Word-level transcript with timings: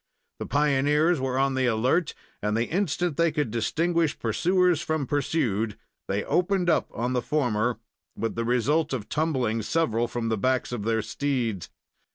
The 0.39 0.47
pioneers 0.47 1.19
were 1.21 1.37
on 1.37 1.53
the 1.53 1.67
alert, 1.67 2.15
and 2.41 2.57
the 2.57 2.65
instant 2.65 3.17
they 3.17 3.31
could 3.31 3.51
distinguish 3.51 4.17
pursuers 4.17 4.81
from 4.81 5.05
pursued, 5.05 5.77
they 6.07 6.23
opened 6.23 6.71
on 6.71 7.13
the 7.13 7.21
former, 7.21 7.77
with 8.17 8.33
the 8.33 8.43
result 8.43 8.93
of 8.93 9.09
tumbling 9.09 9.61
several 9.61 10.07
from 10.07 10.29
the 10.29 10.39
backs 10.39 10.71
of 10.71 10.85
their 10.85 11.03
steeds. 11.03 11.69